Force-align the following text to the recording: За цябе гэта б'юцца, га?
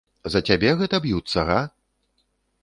За 0.35 0.39
цябе 0.47 0.71
гэта 0.79 1.01
б'юцца, 1.03 1.45
га? 1.51 1.61